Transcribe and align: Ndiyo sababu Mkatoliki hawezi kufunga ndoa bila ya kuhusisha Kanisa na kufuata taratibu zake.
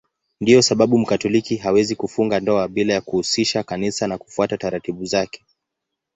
Ndiyo 0.41 0.61
sababu 0.61 0.97
Mkatoliki 0.99 1.55
hawezi 1.57 1.95
kufunga 1.95 2.39
ndoa 2.39 2.67
bila 2.67 2.93
ya 2.93 3.01
kuhusisha 3.01 3.63
Kanisa 3.63 4.07
na 4.07 4.17
kufuata 4.17 4.57
taratibu 4.57 5.05
zake. 5.05 5.43